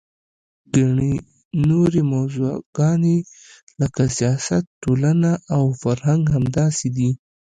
ګڼې 0.75 1.13
نورې 1.67 2.01
موضوعګانې 2.13 3.17
لکه 3.81 4.03
سیاست، 4.17 4.63
ټولنه 4.83 5.31
او 5.55 5.63
فرهنګ 5.81 6.23
همداسې 6.35 6.87
دي. 6.97 7.11